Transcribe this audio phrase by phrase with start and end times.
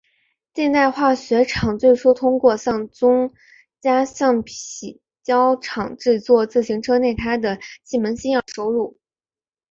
[0.55, 3.31] 近代化学厂最初通过向宗
[3.79, 4.43] 家橡
[5.21, 8.97] 胶厂制作自行车内胎的气门芯而获取收入。